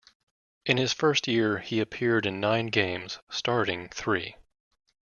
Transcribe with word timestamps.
In 0.65 0.77
his 0.77 0.93
first 0.93 1.27
year, 1.27 1.59
he 1.59 1.79
appeared 1.79 2.25
in 2.25 2.39
nine 2.39 2.71
games, 2.71 3.19
starting 3.29 3.87
three. 3.89 4.35